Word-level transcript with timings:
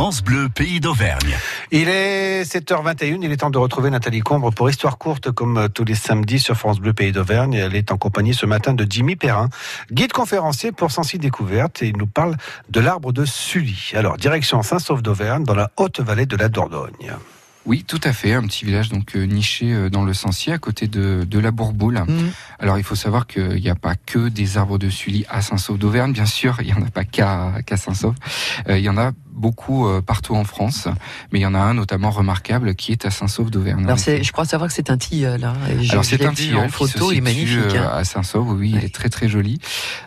France 0.00 0.22
Bleu, 0.24 0.48
pays 0.48 0.80
d'Auvergne. 0.80 1.36
Il 1.72 1.90
est 1.90 2.50
7h21, 2.50 3.18
il 3.20 3.30
est 3.30 3.36
temps 3.36 3.50
de 3.50 3.58
retrouver 3.58 3.90
Nathalie 3.90 4.20
Combre 4.20 4.50
pour 4.50 4.70
Histoire 4.70 4.96
courte 4.96 5.30
comme 5.30 5.68
tous 5.74 5.84
les 5.84 5.94
samedis 5.94 6.38
sur 6.38 6.56
France 6.56 6.80
Bleu, 6.80 6.94
pays 6.94 7.12
d'Auvergne. 7.12 7.52
Elle 7.52 7.76
est 7.76 7.92
en 7.92 7.98
compagnie 7.98 8.32
ce 8.32 8.46
matin 8.46 8.72
de 8.72 8.86
Jimmy 8.88 9.16
Perrin, 9.16 9.50
guide 9.92 10.12
conférencier 10.12 10.72
pour 10.72 10.90
Sensi 10.90 11.18
Découverte 11.18 11.82
et 11.82 11.88
il 11.88 11.98
nous 11.98 12.06
parle 12.06 12.38
de 12.70 12.80
l'arbre 12.80 13.12
de 13.12 13.26
Sully. 13.26 13.92
Alors, 13.94 14.16
direction 14.16 14.62
Saint-Sauf 14.62 15.02
d'Auvergne 15.02 15.44
dans 15.44 15.54
la 15.54 15.70
haute 15.76 16.00
vallée 16.00 16.24
de 16.24 16.36
la 16.36 16.48
Dordogne. 16.48 17.12
Oui, 17.66 17.84
tout 17.86 18.00
à 18.04 18.14
fait, 18.14 18.32
un 18.32 18.42
petit 18.44 18.64
village 18.64 18.88
donc 18.88 19.14
euh, 19.14 19.24
niché 19.24 19.70
euh, 19.70 19.90
dans 19.90 20.02
le 20.02 20.14
Sancier, 20.14 20.54
à 20.54 20.58
côté 20.58 20.88
de, 20.88 21.24
de 21.28 21.38
la 21.38 21.50
Bourboule. 21.50 22.02
Mhm. 22.08 22.30
Alors 22.58 22.78
il 22.78 22.84
faut 22.84 22.94
savoir 22.94 23.26
qu'il 23.26 23.60
n'y 23.60 23.68
a 23.68 23.74
pas 23.74 23.96
que 23.96 24.30
des 24.30 24.56
arbres 24.56 24.78
de 24.78 24.88
Sully 24.88 25.26
à 25.28 25.42
Saint-Sauf 25.42 25.78
d'Auvergne, 25.78 26.12
bien 26.12 26.24
sûr, 26.24 26.56
il 26.62 26.68
n'y 26.68 26.72
en 26.72 26.82
a 26.82 26.90
pas 26.90 27.04
qu'à 27.04 27.60
qu'à 27.66 27.76
Saint-Sauf. 27.76 28.16
Euh, 28.68 28.78
il 28.78 28.84
y 28.84 28.88
en 28.88 28.96
a 28.96 29.12
beaucoup 29.40 29.88
euh, 29.88 30.00
partout 30.02 30.36
en 30.36 30.44
France, 30.44 30.86
mais 31.32 31.40
il 31.40 31.42
y 31.42 31.46
en 31.46 31.54
a 31.54 31.58
un 31.58 31.74
notamment 31.74 32.10
remarquable 32.10 32.74
qui 32.74 32.92
est 32.92 33.06
à 33.06 33.10
Saint-Sauf 33.10 33.50
d'Auvergne. 33.50 33.84
Alors 33.84 33.98
je 33.98 34.30
crois 34.32 34.44
savoir 34.44 34.68
que 34.68 34.74
c'est 34.74 34.90
un 34.90 34.98
tilleul. 34.98 35.42
Hein. 35.42 35.54
Je- 35.80 35.90
Alors 35.92 36.04
c'est 36.04 36.24
un 36.24 36.32
tilleul 36.34 36.58
en 36.58 36.68
photo, 36.68 37.10
il 37.10 37.18
est 37.18 37.20
magnifique. 37.20 37.56
euh, 37.74 37.82
hein. 37.84 37.90
à 37.92 38.04
Saint-Sauve, 38.04 38.52
oui, 38.52 38.74
il 38.76 38.84
est 38.84 38.94
très 38.94 39.08
très 39.08 39.28
joli. 39.28 39.58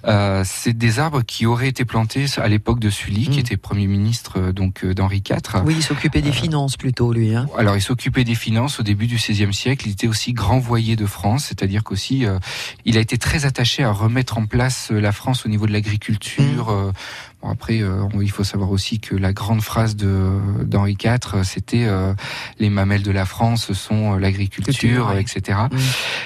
Euh, 0.07 0.43
c'est 0.45 0.73
des 0.77 0.99
arbres 0.99 1.21
qui 1.23 1.45
auraient 1.45 1.67
été 1.69 1.85
plantés 1.85 2.25
à 2.37 2.47
l'époque 2.47 2.79
de 2.79 2.89
Sully, 2.89 3.27
qui 3.27 3.37
Mm. 3.37 3.39
était 3.39 3.57
premier 3.57 3.87
ministre 3.87 4.33
euh, 4.39 4.51
donc 4.53 4.83
euh, 4.83 4.93
d'Henri 4.93 5.23
IV. 5.27 5.63
Oui, 5.65 5.73
il 5.77 5.83
s'occupait 5.83 6.21
des 6.21 6.31
finances 6.31 6.77
plutôt, 6.77 7.11
lui. 7.11 7.33
Hein. 7.35 7.47
Alors, 7.57 7.75
il 7.75 7.81
s'occupait 7.81 8.23
des 8.23 8.35
finances 8.35 8.79
au 8.79 8.83
début 8.83 9.07
du 9.07 9.15
XVIe 9.15 9.53
siècle. 9.53 9.87
Il 9.87 9.91
était 9.93 10.07
aussi 10.07 10.33
grand 10.33 10.59
voyer 10.59 10.95
de 10.95 11.05
France, 11.05 11.45
c'est-à-dire 11.45 11.83
qu'aussi, 11.83 12.25
euh, 12.25 12.37
il 12.85 12.97
a 12.97 12.99
été 13.01 13.17
très 13.17 13.45
attaché 13.45 13.83
à 13.83 13.91
remettre 13.91 14.37
en 14.37 14.45
place 14.45 14.89
euh, 14.91 14.99
la 14.99 15.11
France 15.11 15.45
au 15.45 15.49
niveau 15.49 15.65
de 15.67 15.71
l'agriculture. 15.73 16.69
euh, 16.69 16.91
bon, 17.43 17.49
après, 17.49 17.81
euh, 17.81 18.05
il 18.21 18.31
faut 18.31 18.43
savoir 18.43 18.71
aussi 18.71 18.99
que 18.99 19.15
la 19.15 19.33
grande 19.33 19.61
phrase 19.61 19.95
de 19.95 20.39
d'Henri 20.63 20.97
IV, 21.03 21.17
euh, 21.33 21.43
c'était 21.43 21.85
euh, 21.85 22.13
les 22.59 22.69
mamelles 22.69 23.03
de 23.03 23.11
la 23.11 23.25
France 23.25 23.73
sont 23.73 24.15
euh, 24.15 24.19
l'agriculture, 24.19 25.07
ouais. 25.07 25.21
etc. 25.21 25.59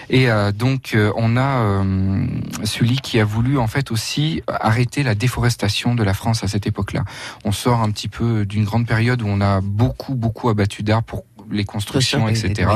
Et 0.10 0.30
euh, 0.30 0.52
donc, 0.52 0.92
euh, 0.94 1.12
on 1.16 1.38
a 1.38 1.62
euh, 1.62 2.26
Sully 2.64 2.98
qui 2.98 3.20
a 3.20 3.26
voulu 3.26 3.58
en 3.58 3.68
fait 3.68 3.92
aussi 3.92 4.42
arrêter 4.48 5.04
la 5.04 5.16
déforestation 5.16 5.96
de 5.96 6.04
la 6.04 6.14
France 6.14 6.44
à 6.44 6.48
cette 6.48 6.68
époque-là. 6.68 7.04
On 7.44 7.52
sort 7.52 7.82
un 7.82 7.92
petit 7.92 8.08
peu 8.08 8.46
d'une 8.46 8.64
grande 8.64 8.86
période 8.86 9.22
où 9.22 9.28
on 9.28 9.42
a 9.42 9.62
beaucoup, 9.62 10.16
beaucoup 10.16 10.50
abattu 10.50 10.84
d'arbres 10.84 11.06
pour 11.06 11.24
les 11.52 11.64
constructions, 11.66 12.28
etc. 12.28 12.70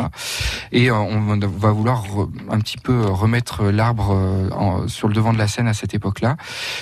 Et 0.72 0.90
euh, 0.90 0.96
on 0.96 1.38
va 1.38 1.72
vouloir 1.72 2.04
un 2.50 2.60
petit 2.60 2.78
peu 2.78 3.06
remettre 3.06 3.66
l'arbre 3.66 4.12
euh, 4.14 4.50
en- 4.52 4.88
sur 4.88 5.08
le 5.08 5.14
devant 5.14 5.34
de 5.34 5.38
la 5.38 5.48
scène 5.48 5.68
à 5.68 5.74
cette 5.74 5.94
époque-là. 5.94 6.38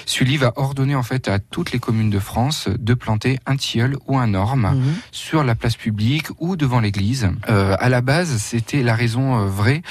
Sully 0.05 0.37
va 0.37 0.53
ordonner 0.55 0.95
en 0.95 1.03
fait 1.03 1.27
à 1.27 1.39
toutes 1.39 1.71
les 1.71 1.79
communes 1.79 2.09
de 2.09 2.19
France 2.19 2.67
de 2.67 2.93
planter 2.93 3.39
un 3.45 3.55
tilleul 3.55 3.97
ou 4.07 4.17
un 4.17 4.33
orme 4.33 4.71
Mhm. 4.75 4.93
sur 5.11 5.43
la 5.43 5.55
place 5.55 5.75
publique 5.75 6.27
ou 6.39 6.55
devant 6.55 6.79
l'église. 6.79 7.29
Euh, 7.49 7.75
à 7.79 7.89
la 7.89 8.01
base, 8.01 8.37
c'était 8.37 8.83
la 8.83 8.95
raison 8.95 9.39
euh, 9.39 9.45
vraie, 9.45 9.81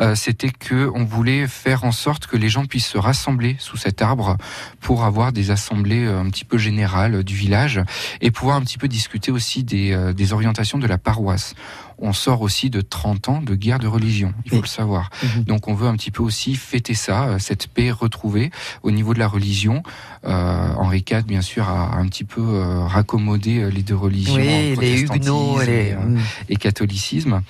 euh, 0.00 0.14
c'était 0.14 0.50
que 0.50 0.90
on 0.94 1.04
voulait 1.04 1.46
faire 1.46 1.84
en 1.84 1.92
sorte 1.92 2.26
que 2.26 2.36
les 2.36 2.48
gens 2.48 2.64
puissent 2.64 2.86
se 2.88 2.98
rassembler 2.98 3.56
sous 3.58 3.76
cet 3.76 4.02
arbre 4.02 4.36
pour 4.80 5.04
avoir 5.04 5.32
des 5.32 5.50
assemblées 5.50 6.04
euh, 6.06 6.20
un 6.20 6.30
petit 6.30 6.44
peu 6.44 6.58
générales 6.58 7.22
du 7.24 7.34
village 7.34 7.80
et 8.20 8.30
pouvoir 8.30 8.56
un 8.56 8.62
petit 8.62 8.78
peu 8.78 8.88
discuter 8.88 9.30
aussi 9.30 9.62
des, 9.64 9.92
euh, 9.92 10.12
des 10.12 10.32
orientations 10.32 10.78
de 10.78 10.86
la 10.86 10.98
paroisse. 10.98 11.43
Haus 11.44 11.54
On 11.98 12.12
sort 12.12 12.42
aussi 12.42 12.70
de 12.70 12.80
30 12.80 13.28
ans 13.28 13.40
de 13.42 13.54
guerre 13.54 13.78
de 13.78 13.86
religion, 13.86 14.34
il 14.44 14.50
faut 14.50 14.56
Oui. 14.56 14.62
le 14.62 14.68
savoir. 14.68 15.10
Mhm. 15.22 15.44
Donc 15.44 15.68
on 15.68 15.74
veut 15.74 15.86
un 15.88 15.96
petit 15.96 16.10
peu 16.10 16.22
aussi 16.22 16.54
fêter 16.56 16.94
ça, 16.94 17.24
euh, 17.24 17.38
cette 17.38 17.68
paix 17.68 17.90
retrouvée 17.90 18.50
au 18.82 18.90
niveau 18.90 19.14
de 19.14 19.18
la 19.18 19.28
religion. 19.28 19.82
Euh, 20.26 20.68
Henri 20.76 21.04
IV, 21.08 21.24
bien 21.24 21.42
sûr, 21.42 21.68
a 21.68 21.96
un 21.96 22.06
petit 22.08 22.24
peu 22.24 22.40
euh, 22.42 22.84
raccommodé 22.86 23.70
les 23.70 23.82
deux 23.82 23.94
religions, 23.96 24.34
Oui, 24.36 24.74
les 24.80 25.00
Huguenots, 25.02 25.60
les... 25.60 25.72
et, 25.72 25.92
euh, 25.92 25.98
Mm. 26.04 26.18
et 26.48 26.56
catholicisme. 26.56 27.42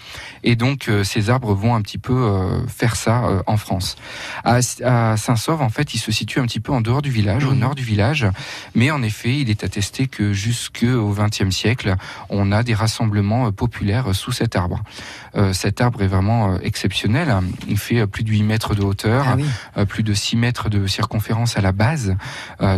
Et 0.42 0.56
donc 0.56 0.91
ces 1.05 1.31
arbres 1.31 1.55
vont 1.55 1.75
un 1.75 1.81
petit 1.83 1.97
peu 1.98 2.31
faire 2.69 2.97
ça 2.97 3.43
en 3.47 3.56
France. 3.56 3.97
À, 4.44 4.59
à 4.84 5.16
Saint-Sauve, 5.16 5.62
en 5.62 5.71
fait, 5.71 5.94
il 5.94 5.99
se 5.99 6.12
situe 6.12 6.38
un 6.41 6.44
petit 6.47 6.61
peu 6.61 6.72
en 6.72 6.81
dehors 6.82 7.00
du 7.03 7.11
village, 7.11 7.44
au 7.47 7.53
Mhm. 7.53 7.59
nord 7.61 7.75
du 7.75 7.82
village. 7.82 8.26
Mais 8.75 8.91
en 8.91 9.03
effet, 9.03 9.38
il 9.38 9.49
est 9.50 9.65
attesté 9.65 10.06
que 10.06 10.32
jusqu'au 10.34 11.15
XXe 11.15 11.50
siècle, 11.50 11.97
on 12.28 12.53
a 12.53 12.62
des 12.62 12.75
rassemblements 12.75 13.50
populaires 13.53 14.15
sous 14.15 14.32
cet 14.44 14.56
arbre. 14.56 14.82
Euh, 15.37 15.53
cet 15.55 15.81
arbre 15.81 16.03
est 16.03 16.06
vraiment 16.06 16.53
euh, 16.53 16.59
exceptionnel. 16.62 17.31
hein. 17.31 17.43
Il 17.66 17.78
fait 17.78 18.00
euh, 18.00 18.06
plus 18.06 18.25
de 18.25 18.31
8 18.31 18.43
mètres 18.43 18.75
de 18.75 18.82
hauteur, 18.82 19.25
Ah 19.27 19.37
oui. 19.37 19.87
plus 19.87 20.03
de 20.03 20.12
6 20.12 20.37
mètres 20.37 20.69
de 20.69 20.87
circonférence 20.87 21.56
à 21.56 21.62
la 21.62 21.72
base. 21.72 22.15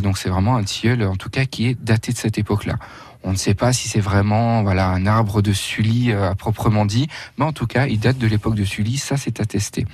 Donc 0.03 0.17
c'est 0.19 0.29
vraiment 0.29 0.57
un 0.57 0.63
tilleul, 0.63 1.03
en 1.03 1.17
tout 1.17 1.29
cas, 1.31 1.45
qui 1.45 1.67
est 1.69 1.77
daté 1.83 2.13
de 2.13 2.17
cette 2.19 2.39
époque-là. 2.39 2.75
On 3.27 3.33
ne 3.33 3.37
sait 3.37 3.55
pas 3.55 3.73
si 3.73 3.89
c'est 3.89 4.01
vraiment 4.01 4.63
voilà 4.63 4.89
un 4.89 5.05
arbre 5.05 5.43
de 5.43 5.53
Sully 5.53 6.13
euh, 6.13 6.31
à 6.31 6.35
proprement 6.37 6.87
dit, 6.87 7.09
mais 7.39 7.45
en 7.45 7.53
tout 7.53 7.67
cas, 7.67 7.87
il 7.87 7.99
date 7.99 8.19
de 8.19 8.27
l'époque 8.29 8.55
de 8.55 8.65
Sully, 8.65 8.99
ça 8.99 9.17
c'est 9.17 9.41
attesté. 9.41 9.85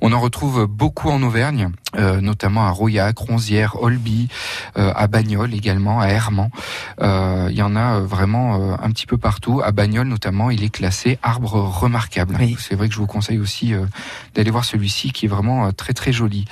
On 0.00 0.12
en 0.12 0.18
retrouve 0.20 0.66
beaucoup 0.66 1.08
en 1.08 1.22
Auvergne, 1.22 1.70
euh, 1.96 2.20
notamment 2.20 2.66
à 2.66 2.70
Rouillac, 2.70 3.16
Ronzière, 3.16 3.80
Olby, 3.80 4.28
euh, 4.76 4.92
à 4.94 5.06
Bagnols 5.06 5.54
également, 5.54 6.00
à 6.00 6.06
Hermans. 6.06 6.50
Euh, 7.00 7.48
il 7.50 7.56
y 7.56 7.62
en 7.62 7.76
a 7.76 8.00
vraiment 8.00 8.76
un 8.80 8.90
petit 8.90 9.06
peu 9.06 9.18
partout. 9.18 9.60
À 9.64 9.70
Bagnols 9.70 10.08
notamment, 10.08 10.50
il 10.50 10.64
est 10.64 10.68
classé 10.68 11.18
arbre 11.22 11.52
remarquable. 11.54 12.36
Oui. 12.40 12.56
C'est 12.58 12.74
vrai 12.74 12.88
que 12.88 12.94
je 12.94 12.98
vous 12.98 13.06
conseille 13.06 13.38
aussi 13.38 13.72
d'aller 14.34 14.50
voir 14.50 14.64
celui-ci 14.64 15.12
qui 15.12 15.26
est 15.26 15.28
vraiment 15.28 15.72
très 15.72 15.92
très 15.92 16.12
joli. 16.12 16.44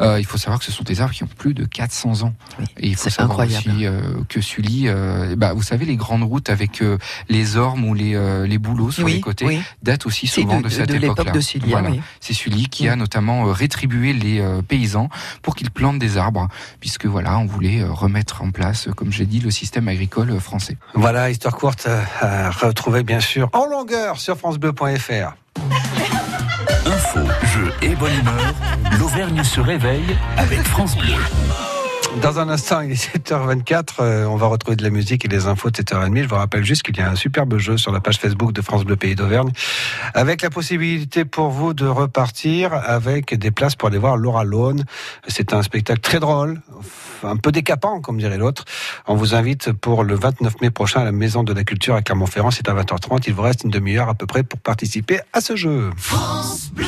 Il 0.00 0.26
faut 0.26 0.38
savoir 0.38 0.58
que 0.58 0.64
ce 0.66 0.72
sont 0.72 0.84
des 0.84 1.00
arbres 1.00 1.14
qui 1.14 1.24
ont 1.24 1.28
plus 1.38 1.54
de 1.54 1.64
400 1.64 2.22
ans. 2.22 2.34
Oui, 2.58 2.64
Et 2.78 2.88
il 2.88 2.96
faut 2.96 3.08
savoir 3.10 3.40
incroyable. 3.40 3.70
aussi 3.70 4.26
que 4.28 4.40
Sully, 4.40 4.88
bah, 5.36 5.52
vous 5.54 5.62
savez, 5.70 5.86
les 5.86 5.96
grandes 5.96 6.22
routes 6.22 6.50
avec 6.50 6.82
euh, 6.82 6.98
les 7.28 7.56
ormes 7.56 7.84
ou 7.84 7.94
les, 7.94 8.14
euh, 8.14 8.46
les 8.46 8.58
bouleaux 8.58 8.90
sur 8.90 9.06
les 9.08 9.20
côtés 9.20 9.46
oui. 9.46 9.62
datent 9.82 10.06
aussi 10.06 10.26
C'est 10.26 10.42
souvent 10.42 10.58
de, 10.58 10.64
de, 10.64 10.68
cette 10.68 10.88
de 10.88 10.94
l'époque 10.94 11.18
époque-là. 11.18 11.32
de 11.32 11.40
Sully. 11.40 11.70
Voilà. 11.70 11.90
oui. 11.90 12.00
C'est 12.20 12.34
Sully 12.34 12.68
qui 12.68 12.88
a 12.88 12.96
notamment 12.96 13.46
euh, 13.46 13.52
rétribué 13.52 14.12
les 14.12 14.40
euh, 14.40 14.62
paysans 14.62 15.08
pour 15.42 15.54
qu'ils 15.56 15.70
plantent 15.70 15.98
des 15.98 16.16
arbres, 16.16 16.48
puisque 16.80 17.06
voilà, 17.06 17.38
on 17.38 17.46
voulait 17.46 17.80
euh, 17.80 17.90
remettre 17.92 18.42
en 18.42 18.50
place, 18.50 18.88
comme 18.96 19.12
j'ai 19.12 19.26
dit, 19.26 19.40
le 19.40 19.50
système 19.50 19.88
agricole 19.88 20.30
euh, 20.30 20.40
français. 20.40 20.76
Voilà, 20.94 21.30
histoire 21.30 21.56
courte 21.56 21.86
euh, 21.86 22.02
à 22.20 22.50
retrouver 22.50 23.02
bien 23.02 23.20
sûr 23.20 23.48
en 23.52 23.66
longueur 23.66 24.18
sur 24.18 24.36
francebleu.fr. 24.36 25.34
Info, 26.86 27.20
jeux 27.54 27.72
et 27.82 27.94
bonne 27.94 28.12
humeur, 28.18 28.54
l'Auvergne 28.98 29.44
se 29.44 29.60
réveille 29.60 30.16
avec 30.36 30.60
France 30.62 30.96
Bleu. 30.96 31.14
Dans 32.16 32.40
un 32.40 32.48
instant, 32.48 32.80
il 32.80 32.90
est 32.90 33.16
7h24. 33.16 33.84
euh, 34.00 34.24
on 34.26 34.36
va 34.36 34.48
retrouver 34.48 34.76
de 34.76 34.82
la 34.82 34.90
musique 34.90 35.24
et 35.24 35.28
des 35.28 35.46
infos 35.46 35.70
de 35.70 35.76
7h30. 35.80 36.24
Je 36.24 36.28
vous 36.28 36.34
rappelle 36.34 36.64
juste 36.64 36.82
qu'il 36.82 36.96
y 36.96 37.00
a 37.00 37.08
un 37.08 37.14
superbe 37.14 37.56
jeu 37.56 37.76
sur 37.76 37.92
la 37.92 38.00
page 38.00 38.18
Facebook 38.18 38.52
de 38.52 38.60
France 38.62 38.84
Bleu 38.84 38.96
Pays 38.96 39.14
d'Auvergne, 39.14 39.50
avec 40.12 40.42
la 40.42 40.50
possibilité 40.50 41.24
pour 41.24 41.50
vous 41.50 41.72
de 41.72 41.86
repartir 41.86 42.74
avec 42.74 43.34
des 43.34 43.50
places 43.52 43.76
pour 43.76 43.88
aller 43.88 43.98
voir 43.98 44.16
Laura 44.16 44.44
Lone. 44.44 44.84
C'est 45.28 45.54
un 45.54 45.62
spectacle 45.62 46.00
très 46.00 46.18
drôle, 46.18 46.60
un 47.22 47.36
peu 47.36 47.52
décapant, 47.52 48.00
comme 48.00 48.18
dirait 48.18 48.38
l'autre. 48.38 48.64
On 49.06 49.14
vous 49.14 49.34
invite 49.34 49.72
pour 49.72 50.02
le 50.02 50.16
29 50.16 50.60
mai 50.60 50.70
prochain 50.70 51.02
à 51.02 51.04
la 51.04 51.12
Maison 51.12 51.44
de 51.44 51.54
la 51.54 51.62
Culture 51.62 51.94
à 51.94 52.02
Clermont-Ferrand. 52.02 52.50
C'est 52.50 52.68
à 52.68 52.74
20h30. 52.74 53.22
Il 53.28 53.34
vous 53.34 53.42
reste 53.42 53.62
une 53.64 53.70
demi-heure 53.70 54.08
à 54.08 54.14
peu 54.14 54.26
près 54.26 54.42
pour 54.42 54.58
participer 54.58 55.20
à 55.32 55.40
ce 55.40 55.54
jeu. 55.54 55.90
France 55.96 56.70
Bleu 56.74 56.86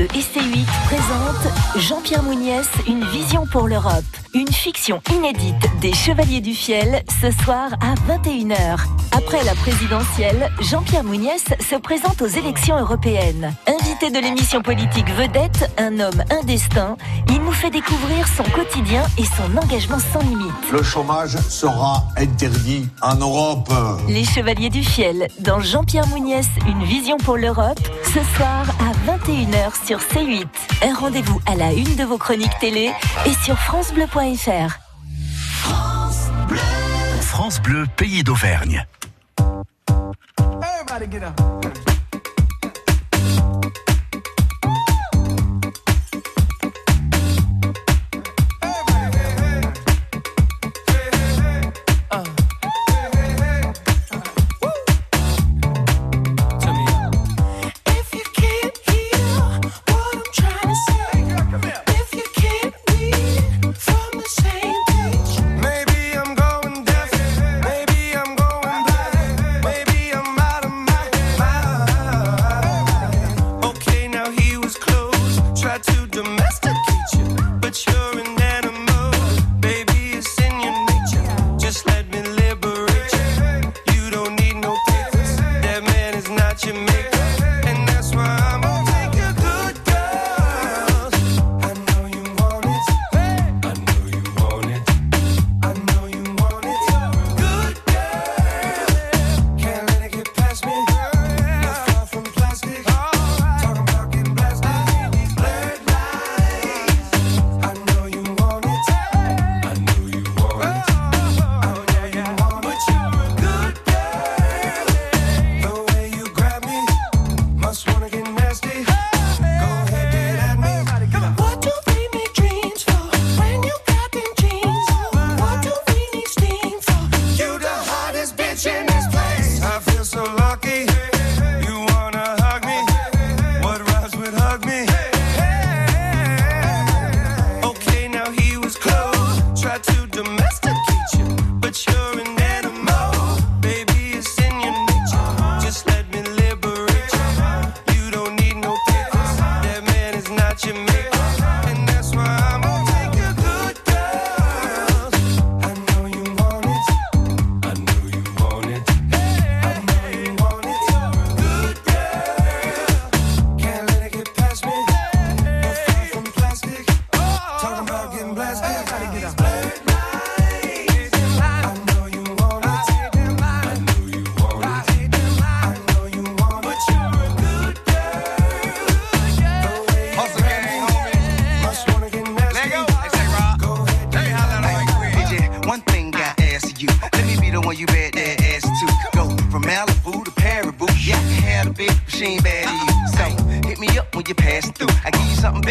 et 0.00 0.20
C8 0.20 0.66
présente 0.84 1.54
Jean-Pierre 1.76 2.22
Mouniès, 2.22 2.68
une 2.86 3.04
vision 3.04 3.46
pour 3.46 3.66
l'Europe. 3.66 4.04
Une 4.34 4.50
fiction 4.50 5.00
inédite 5.14 5.54
des 5.80 5.92
Chevaliers 5.92 6.40
du 6.40 6.54
Fiel 6.54 7.02
ce 7.20 7.30
soir 7.30 7.70
à 7.80 7.94
21h. 8.10 8.80
Après 9.12 9.42
la 9.44 9.54
présidentielle, 9.54 10.50
Jean-Pierre 10.60 11.04
Mouniès 11.04 11.44
se 11.60 11.76
présente 11.76 12.20
aux 12.20 12.26
élections 12.26 12.78
européennes. 12.78 13.54
Invité 13.96 14.20
de 14.20 14.22
l'émission 14.22 14.60
politique 14.60 15.08
Vedette, 15.08 15.72
un 15.78 16.00
homme, 16.00 16.22
un 16.30 16.44
destin, 16.44 16.98
il 17.30 17.40
nous 17.40 17.52
fait 17.52 17.70
découvrir 17.70 18.28
son 18.28 18.42
quotidien 18.42 19.02
et 19.16 19.24
son 19.24 19.56
engagement 19.56 19.98
sans 19.98 20.20
limite. 20.20 20.52
Le 20.70 20.82
chômage 20.82 21.38
sera 21.48 22.04
interdit 22.18 22.90
en 23.00 23.14
Europe. 23.14 23.72
Les 24.06 24.24
Chevaliers 24.24 24.68
du 24.68 24.82
Fiel, 24.82 25.28
dans 25.40 25.60
Jean-Pierre 25.60 26.06
Mouniès, 26.08 26.46
une 26.68 26.84
vision 26.84 27.16
pour 27.16 27.38
l'Europe, 27.38 27.80
ce 28.04 28.20
soir 28.36 28.66
à 28.80 29.16
21h 29.16 29.86
sur 29.86 29.98
C8. 29.98 30.46
Un 30.82 30.94
rendez-vous 30.94 31.40
à 31.46 31.54
la 31.54 31.72
une 31.72 31.96
de 31.96 32.04
vos 32.04 32.18
chroniques 32.18 32.58
télé 32.60 32.92
et 33.24 33.44
sur 33.44 33.56
FranceBleu.fr. 33.56 34.76
France 37.22 37.62
Bleu, 37.62 37.86
pays 37.96 38.22
d'Auvergne. 38.22 38.84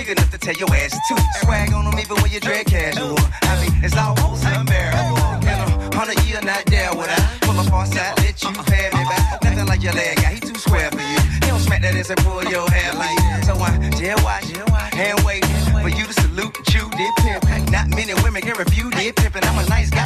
Big 0.05 0.17
enough 0.17 0.31
to 0.31 0.37
tell 0.37 0.53
your 0.55 0.69
ass 0.75 0.91
to. 1.07 1.15
Swag 1.41 1.73
on 1.73 1.85
them 1.85 1.99
even 1.99 2.17
when 2.21 2.31
you 2.31 2.39
dress 2.39 2.63
casual. 2.65 3.17
I 3.41 3.53
mean, 3.61 3.83
it's 3.83 3.97
almost 3.97 4.45
unbearable. 4.45 5.17
In 5.41 5.57
a 5.57 5.95
hundred 5.95 6.19
year, 6.25 6.41
not 6.41 6.65
there 6.65 6.93
would 6.93 7.09
I 7.09 7.37
pull 7.41 7.59
up 7.59 7.71
on 7.73 7.87
side, 7.87 8.17
let 8.19 8.41
you 8.41 8.51
pay 8.65 8.89
me 8.93 9.03
back. 9.09 9.43
Nothing 9.43 9.65
like 9.65 9.81
your 9.83 9.93
leg 9.93 10.17
guy, 10.17 10.33
he 10.33 10.39
too 10.39 10.55
square 10.55 10.91
for 10.91 11.01
you. 11.01 11.19
He 11.41 11.47
don't 11.47 11.59
smack 11.59 11.81
that 11.81 11.95
ass 11.95 12.09
and 12.09 12.19
pull 12.19 12.43
your 12.43 12.69
hair 12.69 12.93
like 12.93 13.17
that. 13.17 13.45
So 13.45 13.53
I 13.55 13.89
jail 13.97 14.17
watch, 14.23 14.45
hand 14.93 15.19
wait 15.25 15.45
for 15.81 15.89
you 15.89 16.05
to 16.05 16.13
salute 16.13 16.55
chew 16.65 16.89
did 16.91 17.13
pimp. 17.17 17.43
Not 17.71 17.89
many 17.89 18.13
women 18.21 18.41
can 18.41 18.57
refuse 18.57 18.93
did 18.93 19.15
pimp, 19.15 19.35
and 19.35 19.45
I'm 19.45 19.57
a 19.57 19.67
nice 19.69 19.89
guy, 19.89 20.04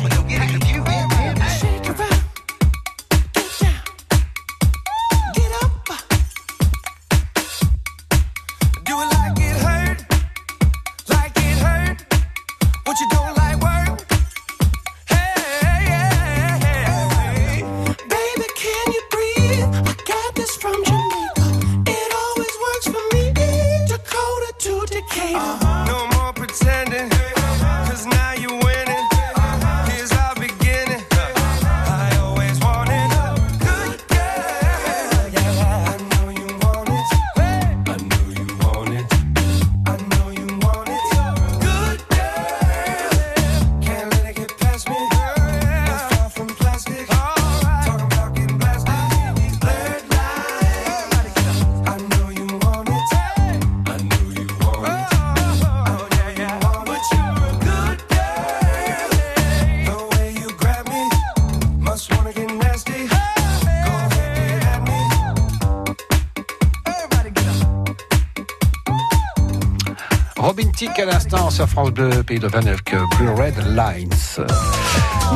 Tick 70.80 70.98
à 70.98 71.04
l'instant 71.04 71.50
sur 71.50 71.68
France 71.68 71.92
Bleu, 71.92 72.24
Pays 72.24 72.40
d'Auvergne 72.40 72.70
avec 72.70 72.94
euh, 72.94 73.04
Blue 73.18 73.30
Red 73.32 73.58
Lines. 73.76 74.79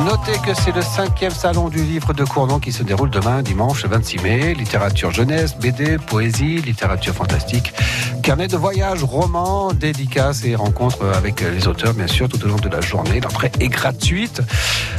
Notez 0.02 0.38
que 0.44 0.52
c'est 0.54 0.72
le 0.72 0.82
cinquième 0.82 1.30
salon 1.30 1.68
du 1.68 1.78
livre 1.78 2.12
de 2.12 2.24
Cournon 2.24 2.58
qui 2.58 2.72
se 2.72 2.82
déroule 2.82 3.10
demain, 3.10 3.42
dimanche 3.42 3.86
26 3.86 4.18
mai. 4.22 4.54
Littérature 4.54 5.12
jeunesse, 5.12 5.56
BD, 5.56 5.98
poésie, 5.98 6.58
littérature 6.58 7.14
fantastique, 7.14 7.72
carnet 8.22 8.48
de 8.48 8.56
voyage, 8.56 9.02
romans, 9.04 9.72
dédicaces 9.72 10.44
et 10.44 10.56
rencontres 10.56 11.06
avec 11.14 11.40
les 11.40 11.68
auteurs, 11.68 11.94
bien 11.94 12.08
sûr, 12.08 12.28
tout 12.28 12.42
au 12.44 12.48
long 12.48 12.56
de 12.56 12.68
la 12.68 12.80
journée. 12.80 13.20
L'entrée 13.20 13.52
est 13.60 13.68
gratuite. 13.68 14.42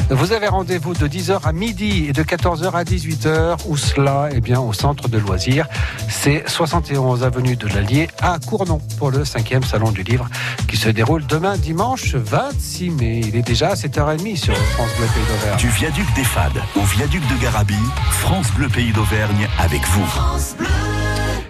Vous 0.09 0.31
avez 0.31 0.47
rendez-vous 0.47 0.93
de 0.93 1.07
10h 1.07 1.41
à 1.43 1.51
midi 1.51 2.05
et 2.09 2.13
de 2.13 2.23
14h 2.23 2.71
à 2.71 2.83
18h. 2.83 3.57
Où 3.67 3.77
cela? 3.77 4.29
Eh 4.31 4.39
bien, 4.41 4.59
au 4.59 4.73
centre 4.73 5.07
de 5.07 5.17
loisirs. 5.17 5.67
C'est 6.09 6.47
71 6.47 7.23
avenue 7.23 7.55
de 7.57 7.67
l'Allier 7.67 8.07
à 8.21 8.39
Cournon 8.39 8.79
pour 8.97 9.11
le 9.11 9.25
cinquième 9.25 9.63
salon 9.63 9.91
du 9.91 10.03
livre 10.03 10.27
qui 10.67 10.77
se 10.77 10.89
déroule 10.89 11.25
demain, 11.27 11.57
dimanche 11.57 12.15
26 12.15 12.89
mai. 12.91 13.21
Il 13.25 13.35
est 13.35 13.41
déjà 13.41 13.73
7h30 13.73 14.35
sur 14.35 14.55
France 14.55 14.84
Bleu 14.97 15.07
Pays 15.07 15.23
d'Auvergne. 15.25 15.57
Du 15.57 15.69
viaduc 15.69 16.13
des 16.15 16.23
Fades 16.23 16.61
au 16.75 16.81
viaduc 16.81 17.21
de 17.27 17.41
Garabie, 17.41 17.73
France 18.11 18.51
Bleu 18.51 18.67
Pays 18.69 18.91
d'Auvergne 18.91 19.47
avec 19.59 19.81
vous. 19.87 20.07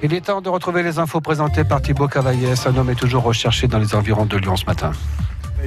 Il 0.04 0.14
est 0.14 0.22
temps 0.22 0.42
de 0.42 0.50
retrouver 0.50 0.84
les 0.84 1.00
infos 1.00 1.22
présentées 1.22 1.64
par 1.64 1.82
Thibaut 1.82 2.08
Cavaillès. 2.08 2.66
Un 2.68 2.76
homme 2.78 2.90
est 2.90 2.96
toujours 2.96 3.24
recherché 3.24 3.68
dans 3.68 3.80
les 3.80 3.96
environs 3.96 4.26
de 4.26 4.38
Lyon 4.38 4.56
ce 4.56 4.66
matin. 4.66 4.92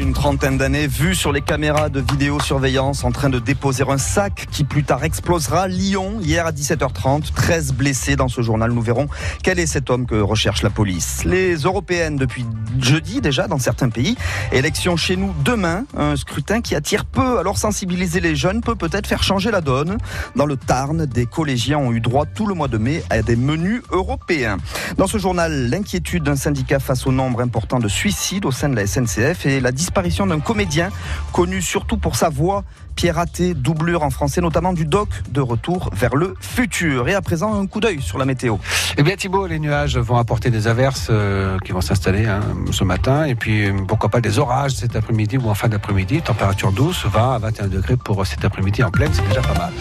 Une 0.00 0.12
trentaine 0.12 0.58
d'années, 0.58 0.86
vu 0.86 1.16
sur 1.16 1.32
les 1.32 1.40
caméras 1.40 1.88
de 1.88 1.98
vidéosurveillance 2.00 3.02
en 3.02 3.10
train 3.10 3.30
de 3.30 3.40
déposer 3.40 3.82
un 3.88 3.98
sac 3.98 4.46
qui 4.48 4.62
plus 4.62 4.84
tard 4.84 5.02
explosera. 5.02 5.66
Lyon, 5.66 6.18
hier 6.20 6.46
à 6.46 6.52
17h30, 6.52 7.32
13 7.34 7.72
blessés 7.72 8.14
dans 8.14 8.28
ce 8.28 8.40
journal. 8.40 8.70
Nous 8.70 8.80
verrons 8.80 9.08
quel 9.42 9.58
est 9.58 9.66
cet 9.66 9.90
homme 9.90 10.06
que 10.06 10.14
recherche 10.14 10.62
la 10.62 10.70
police. 10.70 11.24
Les 11.24 11.56
européennes 11.56 12.14
depuis 12.14 12.46
jeudi 12.78 13.20
déjà 13.20 13.48
dans 13.48 13.58
certains 13.58 13.88
pays. 13.88 14.16
Élection 14.52 14.96
chez 14.96 15.16
nous 15.16 15.34
demain, 15.44 15.84
un 15.96 16.14
scrutin 16.14 16.60
qui 16.60 16.76
attire 16.76 17.04
peu. 17.04 17.38
Alors 17.40 17.58
sensibiliser 17.58 18.20
les 18.20 18.36
jeunes 18.36 18.60
peut 18.60 18.76
peut-être 18.76 19.08
faire 19.08 19.24
changer 19.24 19.50
la 19.50 19.60
donne. 19.60 19.98
Dans 20.36 20.46
le 20.46 20.56
Tarn, 20.56 21.06
des 21.06 21.26
collégiens 21.26 21.78
ont 21.78 21.92
eu 21.92 22.00
droit 22.00 22.24
tout 22.24 22.46
le 22.46 22.54
mois 22.54 22.68
de 22.68 22.78
mai 22.78 23.02
à 23.10 23.20
des 23.22 23.36
menus 23.36 23.82
européens. 23.90 24.58
Dans 24.96 25.08
ce 25.08 25.18
journal, 25.18 25.70
l'inquiétude 25.70 26.22
d'un 26.22 26.36
syndicat 26.36 26.78
face 26.78 27.04
au 27.04 27.10
nombre 27.10 27.40
important 27.40 27.80
de 27.80 27.88
suicides 27.88 28.44
au 28.44 28.52
sein 28.52 28.68
de 28.68 28.76
la 28.76 28.86
SNCF 28.86 29.44
et 29.44 29.58
la 29.58 29.72
disparition 29.88 30.26
d'un 30.26 30.40
comédien 30.40 30.90
connu 31.32 31.62
surtout 31.62 31.96
pour 31.96 32.14
sa 32.14 32.28
voix. 32.28 32.62
Pierre 32.94 33.18
Athé, 33.18 33.54
doublure 33.54 34.02
en 34.02 34.10
français, 34.10 34.42
notamment 34.42 34.74
du 34.74 34.84
doc 34.84 35.08
de 35.30 35.40
retour 35.40 35.88
vers 35.94 36.14
le 36.14 36.34
futur. 36.40 37.08
Et 37.08 37.14
à 37.14 37.22
présent, 37.22 37.58
un 37.58 37.66
coup 37.66 37.80
d'œil 37.80 38.02
sur 38.02 38.18
la 38.18 38.26
météo. 38.26 38.56
Eh 38.98 39.02
bien 39.02 39.16
Thibaut, 39.16 39.46
les 39.46 39.58
nuages 39.58 39.96
vont 39.96 40.16
apporter 40.18 40.50
des 40.50 40.66
averses 40.66 41.06
euh, 41.08 41.56
qui 41.64 41.72
vont 41.72 41.80
s'installer 41.80 42.26
hein, 42.26 42.40
ce 42.70 42.84
matin 42.84 43.24
et 43.24 43.34
puis 43.34 43.64
euh, 43.64 43.72
pourquoi 43.86 44.10
pas 44.10 44.20
des 44.20 44.38
orages 44.38 44.72
cet 44.72 44.94
après-midi 44.94 45.38
ou 45.38 45.48
en 45.48 45.54
fin 45.54 45.68
d'après-midi. 45.68 46.20
Température 46.20 46.70
douce, 46.72 47.06
20 47.06 47.34
à 47.36 47.38
21 47.38 47.68
degrés 47.68 47.96
pour 47.96 48.26
cet 48.26 48.44
après-midi 48.44 48.82
en 48.82 48.90
pleine, 48.90 49.10
c'est 49.14 49.26
déjà 49.26 49.40
pas 49.40 49.54
mal. 49.54 49.72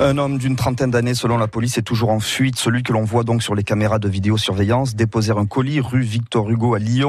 Un 0.00 0.18
homme 0.18 0.38
d'une 0.38 0.56
trentaine 0.56 0.90
d'années, 0.90 1.14
selon 1.14 1.38
la 1.38 1.46
police, 1.46 1.78
est 1.78 1.82
toujours 1.82 2.10
en 2.10 2.18
fuite. 2.18 2.58
Celui 2.58 2.82
que 2.82 2.92
l'on 2.92 3.04
voit 3.04 3.22
donc 3.22 3.44
sur 3.44 3.54
les 3.54 3.62
caméras 3.62 4.00
de 4.00 4.08
vidéosurveillance 4.08 4.96
déposer 4.96 5.30
un 5.30 5.46
colis 5.46 5.78
rue 5.78 6.00
Victor 6.00 6.50
Hugo 6.50 6.74
à 6.74 6.80
Lyon. 6.80 7.02